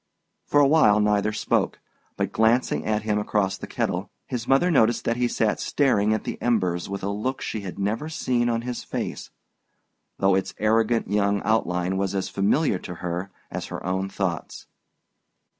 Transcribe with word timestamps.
For 0.47 0.59
a 0.59 0.65
while 0.67 0.99
neither 0.99 1.31
spoke; 1.31 1.79
but 2.17 2.31
glancing 2.31 2.87
at 2.87 3.03
him 3.03 3.19
across 3.19 3.55
the 3.59 3.67
kettle, 3.67 4.09
his 4.25 4.47
mother 4.47 4.71
noticed 4.71 5.05
that 5.05 5.15
he 5.17 5.27
sat 5.27 5.59
staring 5.59 6.11
at 6.11 6.23
the 6.23 6.41
embers 6.41 6.89
with 6.89 7.03
a 7.03 7.09
look 7.09 7.39
she 7.39 7.61
had 7.61 7.77
never 7.77 8.09
seen 8.09 8.49
on 8.49 8.63
his 8.63 8.83
face, 8.83 9.29
though 10.17 10.33
its 10.33 10.55
arrogant 10.57 11.07
young 11.11 11.39
outline 11.43 11.97
was 11.97 12.15
as 12.15 12.29
familiar 12.29 12.79
to 12.79 12.95
her 12.95 13.29
as 13.51 13.67
her 13.67 13.85
own 13.85 14.09
thoughts. 14.09 14.65